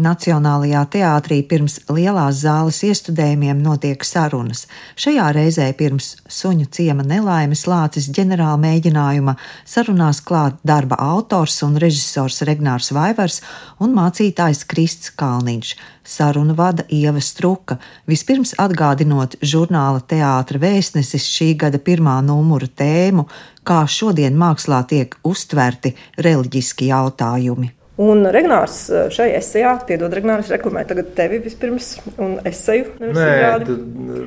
[0.00, 4.62] Nacionālajā teātrī pirms lielās zāles iestudējumiem notiek sarunas.
[4.96, 9.34] Šajā reizē pirms suņu ciema nelaimes lācis ģenerāla mēģinājuma
[9.68, 13.40] sarunās klāt darba autors un režisors Regnārs Vaivars
[13.80, 15.74] un mācītājs Krists Kalniņš.
[16.10, 17.76] Sarunu vada Ieva Struka,
[18.08, 23.26] vispirms atgādinot žurnāla teātra vēstnesis šī gada pirmā numura tēmu,
[23.68, 25.92] kā šodien mākslā tiek uztverti
[26.24, 27.74] reliģiski jautājumi.
[28.00, 32.94] Un Regnārs eh, šai esejā, piedod, Regnārs reklamē tagad tevi vispirms un eseju.
[33.02, 33.26] Nē,
[33.66, 33.76] tu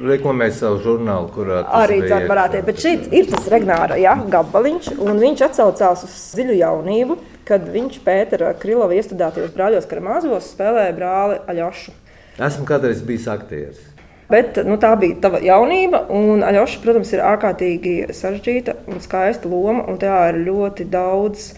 [0.05, 2.62] reklamē savu žurnālu, kurā arī dzēr varētu.
[2.67, 7.17] Bet šeit ir tas Regnāra jā, gabaliņš, un viņš atsaucās uz dziļu jaunību,
[7.50, 11.98] kad viņš Pētera Krilova iestudētajos brāļos Karamāzos spēlēja brāli Aļošu.
[12.45, 13.81] Esmu kādreiz bijis aktieris.
[14.30, 19.88] Bet nu, tā bija tava jaunība, un Aļoša, protams, ir ārkārtīgi sarežģīta un skaista loma,
[19.90, 21.55] un tajā ir ļoti daudz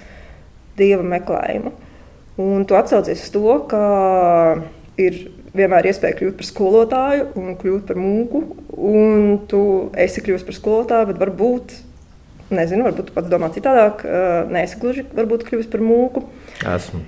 [0.80, 1.82] dieva meklējumu.
[2.42, 3.82] Un tu atsaucies uz to, ka
[5.00, 5.20] ir
[5.56, 8.42] vienmēr iespēja kļūt par skolotāju un kļūt par mūku.
[8.76, 9.62] Un tu
[9.96, 11.76] esi kļuvis par skolotāju, bet varbūt,
[12.52, 14.04] nezinu, varbūt tu pats domā citādāk,
[14.52, 16.26] neesi gluži varbūt kļuvis par mūku.
[16.76, 17.06] Esmu.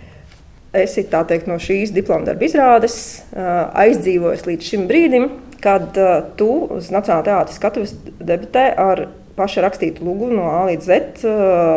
[0.78, 2.98] Esi tā teikt no šīs diploma darba izrādes
[3.36, 5.30] aizdzīvojis līdz šim brīdim,
[5.64, 5.96] kad
[6.40, 9.08] tu uz Nacionālā teātras skatuves debitē ar
[9.38, 11.26] paša rakstītu lūgumu no A līdz Z,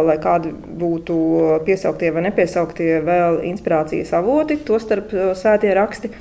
[0.08, 1.16] lai kādi būtu
[1.66, 6.12] piesauktie vai nepiesauktie vēl inspirācijas avoti, tostarp svētie raksti.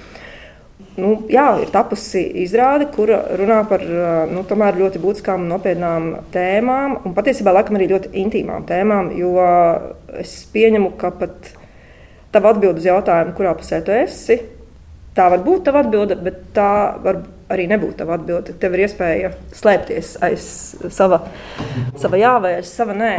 [0.99, 3.83] Nu, jā, ir tapusi izrāde, kur runā par
[4.31, 9.31] nu, ļoti būtiskām nopietnām tēmām, un patiesībā laikam arī ļoti intīmām tēmām, jo
[10.19, 11.53] es pieņemu, ka pat
[12.35, 14.41] tava atbilde uz jautājumu, kurā pusē tu esi,
[15.15, 18.53] tā var būt tava atbilde, bet tā var būt arī nebūtu tava atbilde.
[18.61, 20.45] Tev ir iespēja slēpties aiz
[20.93, 21.23] sava,
[21.99, 23.13] sava jā vai aiz sava nē.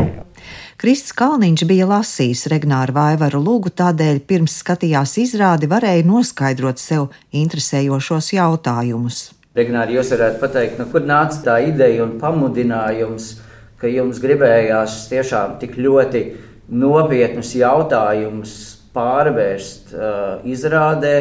[0.80, 8.32] Kristis Kalniņš bija lasījis Regnāra Vaivaru lūgu, tādēļ pirms skatījās izrādi varēja noskaidrot sev interesējošos
[8.38, 9.26] jautājumus.
[9.58, 13.32] Regnāri, jūs varētu pateikt, no kur nāca tā ideja un pamudinājums,
[13.80, 16.22] ka jums gribējās tiešām tik ļoti
[16.70, 18.54] nopietnus jautājumus
[18.94, 21.14] pārvērst uh, izrādē,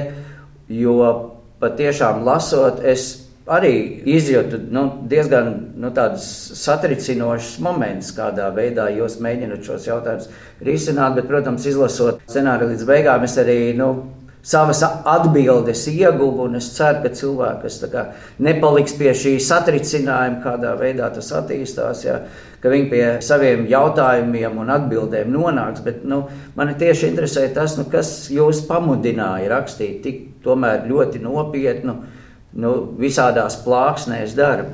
[0.69, 1.09] jo
[1.59, 3.09] patiešām lasot, es
[3.49, 3.73] arī
[4.09, 5.49] izjūtu nu, diezgan
[5.81, 5.89] nu,
[6.21, 10.29] satricinošus momentus, kādā veidā jūs mēģināt šos jautājumus
[10.65, 11.17] risināt.
[11.17, 13.89] Bet, protams, izlasot scenāriju līdz beigām, es arī nu,
[14.45, 18.05] savas atbildes ieguvu, un es ceru, ka cilvēks kā,
[18.45, 22.05] nepaliks pie šī satricinājuma, kādā veidā tas attīstās.
[22.05, 22.21] Jā,
[22.61, 25.83] ka viņi pie saviem jautājumiem un atbildēm nonāks.
[25.85, 26.23] Bet, nu,
[26.55, 31.95] man tieši interesē tas, nu, kas jūs pamudināja rakstīt tik tomēr ļoti nopietnu,
[32.59, 34.73] nu, visādās plāksnēs darbu.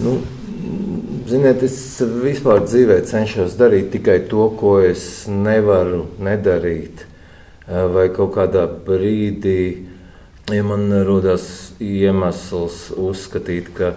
[0.00, 0.16] Nu,
[1.26, 1.76] ziniet, es
[2.22, 7.06] vispār dzīvē cenšos darīt tikai to, ko es nevaru nedarīt.
[7.70, 9.86] Vai kaut kādā brīdī,
[10.50, 11.44] ja man rodas
[11.78, 13.92] iemesls uzskatīt, ka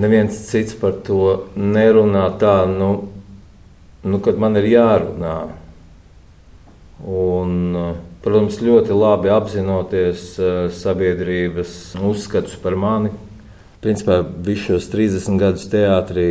[0.00, 2.90] neviens cits par to nerunā tā, nu,
[4.02, 5.36] nu kad man ir jārunā.
[7.00, 13.14] Un, uh, Protams, ļoti labi apzinoties uh, sabiedrības uzskatus par mani.
[13.80, 16.26] Principā visus šos 30 gadus teātrī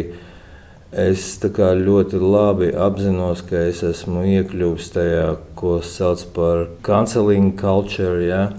[0.94, 5.26] es ļoti labi apzinos, ka es esmu iekļuvis tajā,
[5.58, 8.22] ko sauc par canceling culture.
[8.26, 8.50] Ja?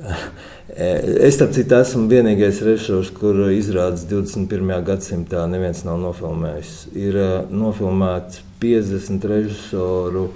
[0.76, 4.72] Es tam citu esmu vienīgais režisors, kur izrādes 21.
[4.84, 6.72] gadsimtā neviens nav nofilmējis.
[6.96, 10.26] Ir uh, nofilmēts 50 režisoru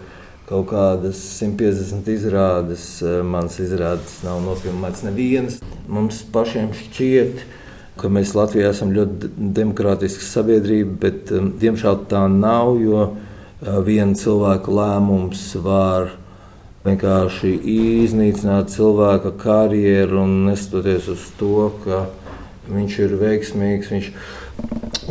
[0.50, 5.60] kaut kādas 150 izrādes, eh, manas izrādes nav nofilmētas nevienas.
[5.86, 7.44] Mums pašiem šķiet,
[8.00, 14.18] ka mēs Latvijā esam ļoti demokrātiska sabiedrība, bet um, diemžēl tā nav, jo uh, viena
[14.18, 16.10] cilvēka lēmums var
[16.86, 22.06] vienkārši iznīcināt cilvēka karjeru un neskatoties uz to, ka
[22.72, 23.94] viņš ir veiksmīgs.
[23.94, 24.12] Viņš...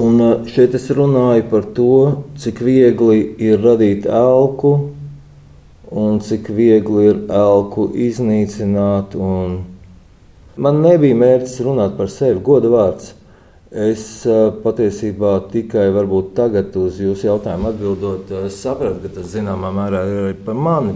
[0.03, 1.99] Un šeit es runāju par to,
[2.39, 4.98] cik viegli ir radīt elku
[5.91, 9.16] un cik viegli ir elku iznīcināt.
[10.59, 13.14] Man nebija mērķis runāt par sevi, goda vārds.
[13.69, 14.25] Es
[14.64, 15.91] patiesībā tikai
[16.34, 20.96] tagad uz jūsu jautājumu atbildot, sapratu, ka tas zināmā mērā ir arī par mani.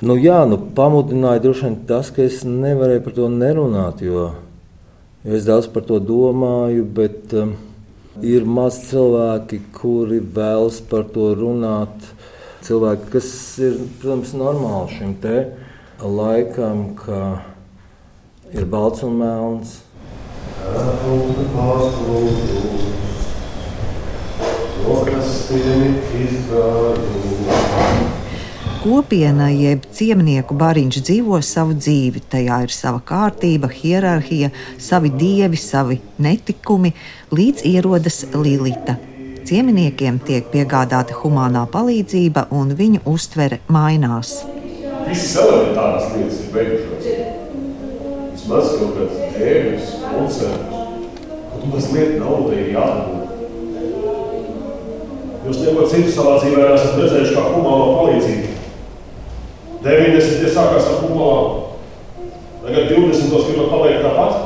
[0.00, 4.30] Nu, jā, nu, pamudināja droši vien tas, ka es nevarēju par to nerunāt, jo,
[5.24, 7.54] es daudz par to domāju, bet um,
[8.20, 12.10] ir maz cilvēki, kuri vēlas par to runāt
[12.66, 13.28] cilvēki, kas
[13.62, 15.36] ir, protams, normāli šim te
[16.02, 17.20] laikam, ka
[18.52, 19.78] ir balts un melns.
[28.86, 32.22] kopiena, jeb ciemnieku bariņš dzīvo savu dzīvi.
[32.30, 36.94] Tajā ir sava kārtība, hierarhija, savi dievi, savi netikumi,
[37.34, 38.96] līdz ierodas Līlita.
[39.46, 44.40] Cieminiekiem tiek piegādāta humanā palīdzība, un viņu uztvere mainās.
[45.06, 47.04] Visas elementāras lietas ir beigušās.
[48.32, 50.80] Vismaz kaut kāds tēmas, koncerts,
[51.52, 53.20] kaut mazliet nauda ir jādabū.
[55.46, 58.52] Jūs neko citu savā dzīvē neesat redzējuši kā humāno palīdzību.
[59.86, 60.50] 90.
[60.58, 61.54] sākās ar humānu.
[62.66, 63.30] Tagad 20.
[63.46, 64.45] gribat paliek tāpat.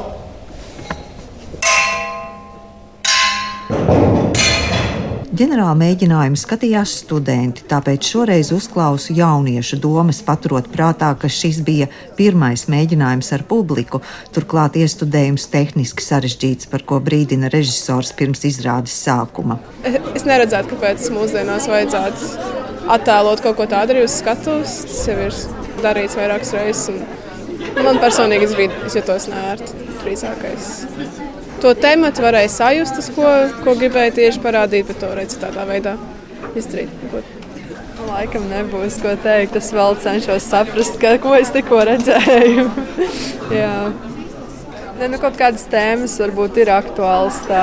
[5.40, 11.86] Ģenerāla mēģinājumu skatījās studenti, tāpēc šoreiz uzklausu jauniešu domas, paturot prātā, ka šis bija
[12.18, 14.02] pirmais mēģinājums ar publiku.
[14.36, 19.56] Turklāt iestudējums tehniski sarežģīts, par ko brīdina režisors pirms izrādes sākuma.
[20.12, 22.52] Es neredzētu, kāpēc mūsdienās vajadzētu
[22.98, 24.82] attēlot kaut ko tādu arī uz skatuves.
[24.92, 25.42] Tas jau ir
[25.80, 27.00] darīts vairākas reizes.
[27.80, 30.74] Man personīgi es, biju, es jutos nērti drīzākais
[31.62, 33.28] to tematu varēja sajust, tas, ko,
[33.64, 35.96] ko gribēja tieši parādīt, bet to redzu tādā veidā
[36.58, 36.92] izdarīt.
[38.10, 39.58] Laikam nebūs ko teikt.
[39.60, 42.70] Es vēl cenšos saprast, ka, ko es tikko redzēju.
[45.00, 47.60] Ne, nu, kaut kādas tēmas varbūt ir aktuālas, tā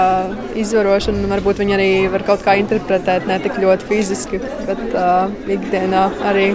[0.58, 5.30] izvarošana, un varbūt viņi arī var kaut kā interpretēt ne tik ļoti fiziski, bet uh,
[5.46, 6.48] ikdienā arī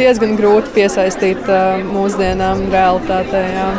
[0.00, 3.44] diezgan grūti piesaistīt uh, mūsdienām realitātē.
[3.54, 3.70] Jā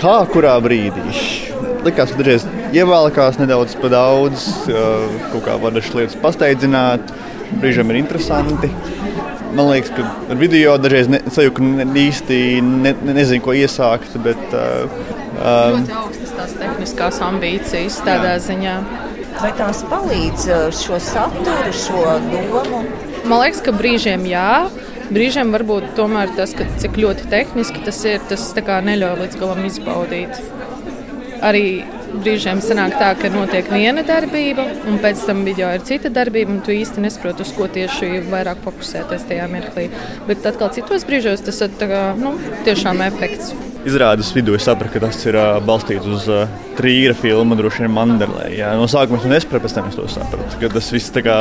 [0.00, 1.04] kā kurā brīdī.
[1.84, 2.44] Likās, ka dažreiz
[2.76, 4.46] ievēlkās nedaudz par daudz,
[5.32, 7.12] kaut kā var dažas lietas pasteidzināt,
[7.60, 8.70] brīžiem ir interesanti.
[9.50, 14.14] Man liekas, ka ar video dažreiz ne, sajūta ne, īsti ne, ne, nezinu, ko iesākt.
[14.22, 14.86] Bet, uh,
[15.40, 18.44] um, ļoti augstas tās tehniskās ambīcijas tādā jā.
[18.46, 18.76] ziņā.
[19.40, 22.84] Vai tās palīdz šo saturu, šo domu?
[23.24, 24.52] Man liekas, ka brīžiem jā.
[25.10, 30.36] Brīžiem varbūt tomēr tas, cik ļoti tehniski tas ir, tas neļauj līdz galam izbaudīt.
[31.42, 31.64] Arī
[32.10, 36.60] brīžiem sanāk tā, ka notiek viena darbība, un pēc tam video ir cita darbība, un
[36.62, 39.88] tu īsti nesaproti, uz ko tieši vairāk fokusēties tajā mirklī.
[40.28, 42.36] Bet atkal citos brīžos tas ir kā, nu,
[42.68, 43.50] tiešām efekts.
[43.88, 46.46] Izrādes vidū es sapratu, ka tas ir uh, balstīts uz uh,
[46.78, 48.50] trījera filmu, droši vien Mandelē.
[48.76, 51.38] No sākuma es to nesapratu, pēc tam es to sapratu, ka tas viss tā kā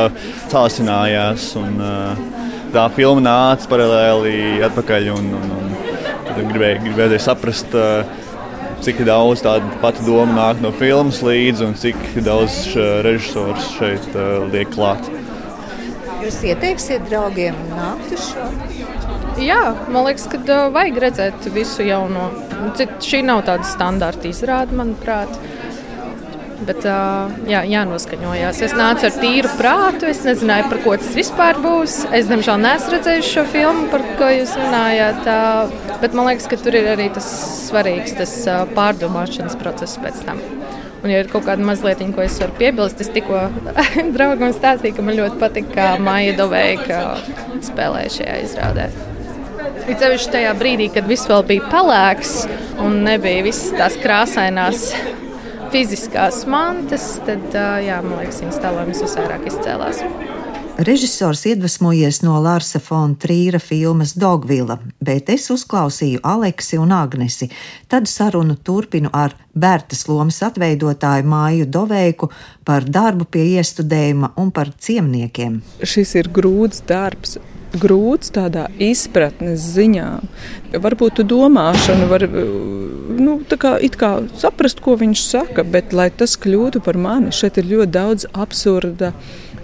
[0.48, 1.52] sāsinājās.
[1.60, 2.39] Un, uh,
[2.74, 5.12] tā filma nāca paralēli atpakaļ.
[5.16, 5.76] Un, un, un,
[6.30, 7.78] tad gribēju, gribēju saprast,
[8.86, 12.62] cik daudz tādu pati doma nāk no filmas līdzi un cik daudz
[13.06, 14.08] režisors šeit
[14.54, 15.10] liek klāt.
[16.20, 18.48] Jūs ieteiksiet draugiem nākt uz šo?
[19.40, 22.26] Jā, man liekas, ka vajag redzēt visu jauno.
[23.04, 25.32] Šī nav tāda standarta izrāde, manuprāt.
[26.68, 28.60] Bet jā, jānoskaņojās.
[28.68, 32.02] Es nācu ar tīru prātu, es nezināju, par ko tas vispār būs.
[32.16, 35.30] Es, diemžēl, neesmu redzējis šo filmu, par ko jūs runājāt.
[36.04, 37.30] Bet man liekas, ka tur ir arī tas
[37.70, 38.34] svarīgs tas
[38.76, 40.42] pārdomāšanas process pēc tam.
[41.00, 43.46] Un, ja ir kaut kāda mazliet, ko es varu piebilst, es tikko
[44.16, 47.00] draugam stāstīju, ka man ļoti patīk, kā Maija Doveika
[47.64, 48.90] spēlēja šajā izrādē.
[49.90, 52.36] Ir sevišķi tajā brīdī, kad viss vēl bija pelēks
[52.84, 54.90] un nebija visas tās krāsainās
[55.74, 57.54] fiziskās mantas, tad,
[57.86, 60.04] jā, man liekas, viņas tēlojums visvairāk izcēlās.
[60.80, 67.50] Režisors iedvesmojies no Lārsa Fona Trīra filmas Dogvila, bet es uzklausīju Aleksi un Agnesi.
[67.92, 72.32] Tad sarunu turpinu ar Bērtas lomas atveidotāju Māju Doveiku
[72.64, 75.60] par darbu pie iestudējuma un par ciemniekiem.
[75.84, 77.36] Šis ir grūts darbs
[77.78, 80.08] grūts tādā izpratnes ziņā.
[80.82, 86.98] Varbūt domāšana var nu, kā, kā saprast, ko viņš saka, bet lai tas kļūtu par
[86.98, 89.14] mani, šeit ir ļoti daudz absurda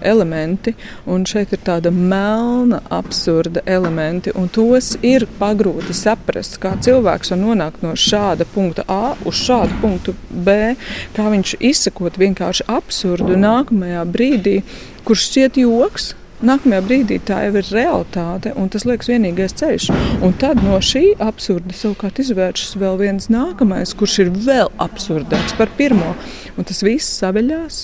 [0.06, 0.76] elementi,
[1.10, 7.86] un šeit ir tāda melna, absurda elementi, tos ir pagrūti saprast, kā cilvēks var nonākt
[7.86, 10.76] no šāda punkta A uz šādu punktu B,
[11.16, 14.60] kā viņš izsakot vienkārši absurdu nākamajā brīdī,
[15.08, 16.14] kurš šķiet joks
[16.46, 19.88] Nākamajā brīdī tā jau ir realitāte, un tas liekas vienīgais ceļš.
[20.26, 25.72] Un tad no šī absurda savukārt izvēršas vēl viens nākamais, kurš ir vēl absurdāks par
[25.80, 26.14] pirmo.
[26.54, 27.80] Un tas viss saveļās,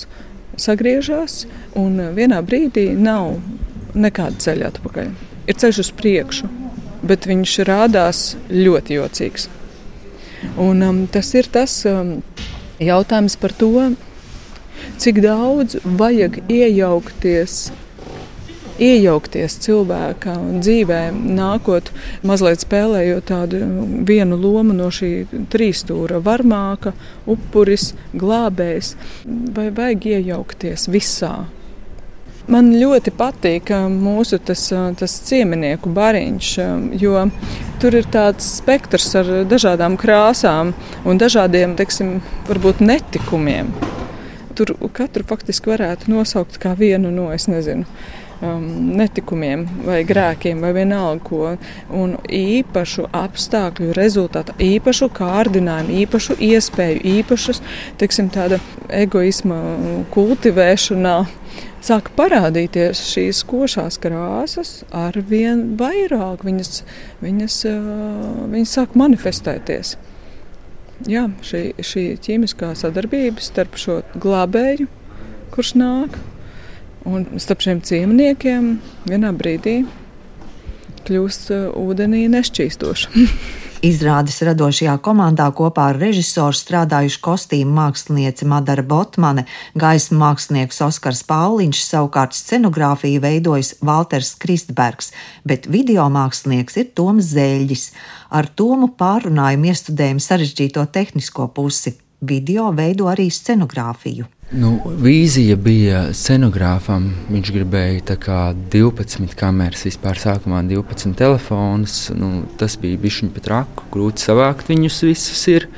[0.62, 1.40] sagriežās,
[1.78, 3.40] un vienā brīdī nav
[3.98, 5.10] nekāda ceļa atpakaļ.
[5.50, 6.54] Ir ceļš uz priekšu,
[7.02, 9.50] bet viņš rādās ļoti jocīgs.
[10.54, 12.20] Un, um, tas ir tas um,
[12.82, 13.90] jautājums par to,
[15.02, 17.72] cik daudz vajag iejaukties
[18.82, 21.00] iejaukties cilvēka dzīvē,
[21.38, 21.92] nākot
[22.26, 23.62] mazliet spēlējot tādu
[24.08, 25.12] vienu lomu no šī
[25.52, 26.94] trīsstūra- varmāka,
[27.26, 28.94] upuris, glābējs.
[29.26, 31.34] Vai vajag iejaukties visā?
[32.50, 34.64] Man ļoti patīk mūsu tas,
[34.98, 36.48] tas cieminieku bariņš,
[36.98, 37.20] jo
[37.78, 40.72] tur ir tāds spektrs ar dažādām krāsām
[41.06, 42.16] un dažādiem, teiksim,
[42.48, 43.70] varbūt netikumiem.
[44.58, 47.86] Tur katru faktiski varētu nosaukt kā vienu no, es nezinu,
[48.42, 48.64] um,
[48.98, 51.42] netikumiem vai grēkiem, vai vienalga ko.
[51.94, 57.62] Un īpašu apstākļu rezultātā, īpašu kārdinājumu, īpašu iespēju, īpašas
[58.02, 58.30] teiksim,
[59.02, 59.60] egoisma
[60.14, 61.16] kultivēšanā.
[61.82, 66.84] Sāk parādīties šīs košās krāsas, ar vien vairāk viņas,
[67.24, 67.56] viņas,
[68.54, 69.96] viņas sāk manifestēties.
[71.10, 74.86] Jā, šī, šī ķīmiskā sadarbība starp šo glābēju,
[75.50, 76.14] kurš nāk,
[77.08, 78.76] Un starp šiem ciemniekiem
[79.10, 79.82] vienā brīdī
[81.02, 83.10] kļūst uh, ūdenī nešķīstoši.
[83.82, 89.42] Izrādes radošajā komandā kopā ar režisoru strādājuši kostīmu māksliniece Madara Botmane,
[89.74, 95.10] gaismu mākslinieks Oskars Pauliņš, savukārt scenogrāfiju veidojis Walters Kristbergs,
[95.42, 97.88] bet video mākslinieks ir Toms Zēļģis.
[98.38, 101.96] Ar Tomu pārunājam iestudējumu sarežģīto tehnisko pusi.
[102.22, 104.30] Video veido arī scenogrāfiju.
[104.52, 107.06] Nu, vīzija bija scenogrāfam.
[107.32, 108.16] Viņš gribēja
[108.72, 112.10] 12 kameras, vispār sākumā 12 telefonus.
[112.12, 115.46] Nu, tas bija bijis pat raku, grūti savākt viņus visus.
[115.48, 115.68] Ir.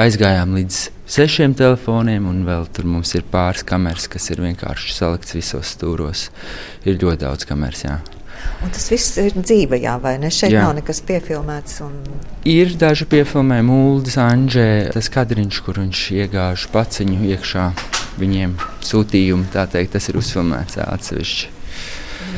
[0.00, 0.78] Aizgājām līdz
[1.12, 6.30] sešiem telefoniem, un vēl tur mums ir pāris kameras, kas ir vienkārši salikts visos stūros.
[6.88, 7.84] Ir ļoti daudz kameras.
[7.84, 8.00] Jā.
[8.62, 10.30] Un tas viss ir dzīvajā, vai ne?
[10.30, 10.66] Šeit Jā.
[10.66, 11.80] nav nekas piefilmēts.
[11.82, 11.96] Un...
[12.48, 17.66] Ir daži piefilmēti mūlis, Anģē, tas kadriņš, kur viņš iegāž paciņu iekšā
[18.22, 18.54] viņiem
[18.86, 19.50] sūtījumu.
[19.52, 21.58] Teikt, tas ir uzfilmēts atsevišķi.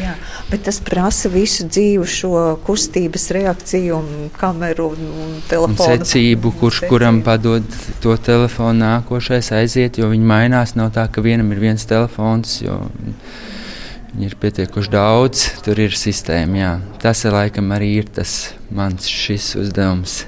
[0.00, 0.14] Jā,
[0.48, 5.76] bet tas prasa visu dzīvu, šo kustības reakciju, un kameru un, un telefonu.
[5.76, 6.90] Un secību, kurš secību.
[6.94, 10.74] kuram padod to telefonu, nākošais aiziet, jo viņi mainās.
[10.78, 12.58] Nav tā, ka vienam ir viens telefons.
[12.64, 13.52] Jo, Viņi
[14.20, 16.60] ir pietiekuši daudz, tur ir sistēma.
[16.60, 16.72] Jā.
[17.02, 19.08] Tas ir laikam arī ir tas mans
[19.58, 20.22] uzdevums.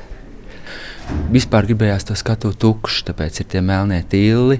[1.31, 4.59] Vispār gribējās to skatu tukšu, tāpēc ir tie melnie tīli,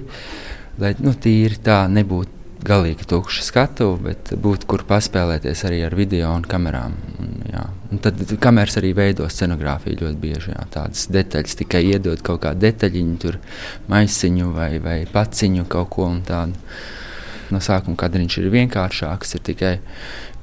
[0.79, 6.31] lai nu, tīri tā nebūtu galīgi tukša skatu, bet būtu kur paspēlēties arī ar video
[6.35, 6.95] un kamerām.
[7.21, 7.63] Un, jā.
[7.91, 10.53] un tad kameras arī veido scenogrāfiju ļoti bieži.
[10.55, 10.63] Jā.
[10.73, 13.39] Tādas detaļas tikai iedod kaut kādu detaļiņu, tur
[13.91, 16.55] maisiņu vai, vai paciņu kaut ko tādu.
[17.53, 19.73] No sākuma kadriņš ir vienkāršāks, ir tikai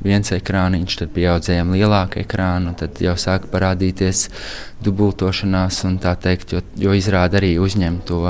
[0.05, 4.29] viens ekrāniņš, tad pieaudzējam lielāku ekrānu, tad jau sāk parādīties
[4.85, 8.25] dubultošanās, un tā teikt, jo, jo izrāda arī uzņem to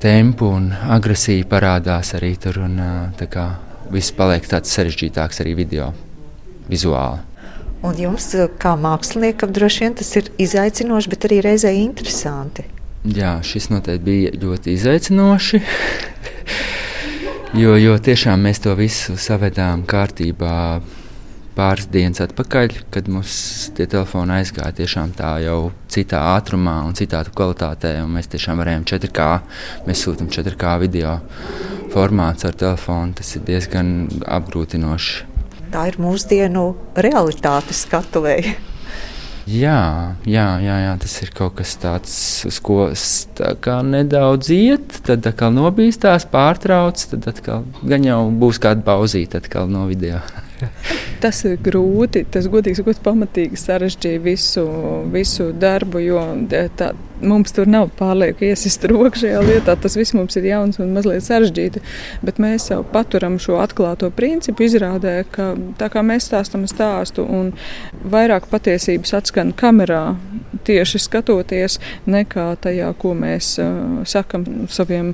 [0.00, 2.78] tempu un agresiju parādās arī tur, un
[3.18, 3.50] tā kā
[3.92, 5.90] viss paliek tāds sarežģītāks arī video
[6.70, 7.26] vizuāli.
[7.80, 8.26] Un jums,
[8.60, 12.66] kā māksliniekam, droši vien tas ir izaicinoši, bet arī reizē interesanti.
[13.08, 15.62] Jā, šis noteikti bija ļoti izaicinoši.
[17.50, 20.78] Jo, jo tiešām mēs to visu savedām kārtībā
[21.56, 23.32] pāris dienas atpakaļ, kad mums
[23.74, 27.96] tie telefoni aizgāja tiešām tā jau citā ātrumā un citā kvalitātē.
[28.06, 29.28] Mēs tiešām varējām 4K,
[29.88, 31.18] mēs sūtām 4K video
[31.90, 33.18] formāts ar telefonu.
[33.18, 34.06] Tas ir diezgan
[34.38, 35.26] apgrūtinoši.
[35.74, 36.68] Tā ir mūsdienu
[37.02, 38.69] realitāte skatuvēja.
[39.50, 42.12] Jā, jā, jā, jā, tas ir kaut kas tāds,
[42.46, 42.84] uz ko
[43.38, 49.40] tā nedaudz iet, tad atkal nobīstās, pārtrauc, tad atkal gan jau būs kāda pauzīte
[49.72, 50.20] no video.
[51.20, 52.24] Tas ir grūti.
[52.32, 54.64] Tas, godīgi sakot, pamatīgi sarežģīja visu,
[55.12, 56.22] visu darbu, jo
[56.78, 59.74] tā, mums tur nav pārlieku iesist roku šajā lietā.
[59.80, 61.82] Tas viss mums ir jauns un mazliet sarežģīti.
[62.24, 67.52] Bet mēs jau paturam šo atklāto principu, izrādē, ka tā kā mēs stāstam stāstu un
[68.00, 70.14] vairāk patiesības atskan kamerā,
[70.70, 71.78] tieši skatoties,
[72.10, 73.52] nekā tajā, ko mēs
[74.08, 75.12] sakam saviem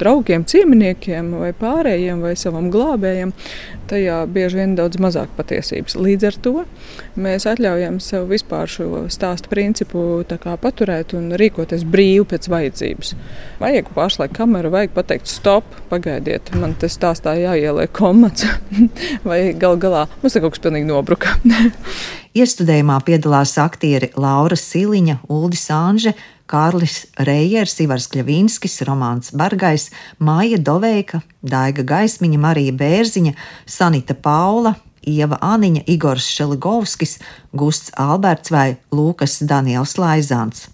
[0.00, 3.32] draugiem, cieminiekiem vai pārējiem vai savam glābējam.
[3.88, 5.96] Tajā bieži vien daudz mazāk patiesības.
[6.00, 6.54] Līdz ar to
[7.20, 10.24] mēs atļaujam sev vispār šo stāstu principu
[10.62, 13.14] paturēt un rīkoties brīvi pēc vajadzības.
[13.60, 18.48] Vajag pašlaik kameru, vajag pateikt, stop, pagaidiet, man tas stāstā jāieliek komats,
[19.28, 21.36] vai gal galā mums te kaut kas pilnīgi nobruka.
[22.34, 26.14] Iestudējumā piedalās aktieri Laura Siliņa, Uldis Anže,
[26.50, 29.88] Kārlis Reijers, Ivars Kļavīnskis, Romāns Bargais,
[30.18, 33.32] Māja Doveika, Daiga Gaismiņa, Marija Bērziņa,
[33.70, 34.74] Sanita Paula,
[35.06, 37.18] Ieva Aniņa, Igors Šeligovskis,
[37.56, 40.68] Gusts Alberts vai Lūkas Daniels Laizāns.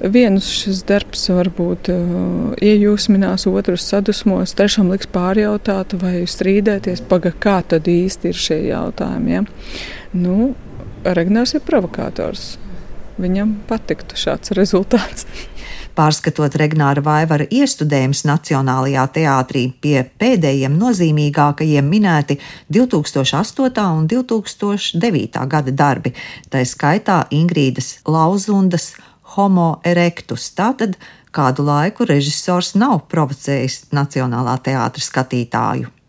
[0.00, 7.60] Viens šis darbs varbūt uh, iejūsminās, otrs sadusmos, trešam liks pārjautāt vai strīdēties, paga, kā
[7.62, 9.36] tad īsti ir šie jautājumi.
[9.36, 9.44] Ja?
[10.16, 10.54] Nu,
[11.04, 12.56] Regners ir provokators.
[13.20, 15.26] Viņam patiktu šāds rezultāts.
[15.98, 22.38] Pārskatot Regnāra Vaivara iestudējumus Nacionālajā teātrī, pie pēdējiem nozīmīgākajiem minēti
[22.72, 23.84] 2008.
[23.98, 25.44] un 2009.
[25.52, 26.14] gada darbi,
[26.48, 28.94] tā skaitā Ingrīdas Lauzundas
[29.34, 30.48] Homo erectus.
[30.56, 30.96] Tātad
[31.34, 35.92] kādu laiku režisors nav provocējis Nacionālā teātra skatītāju.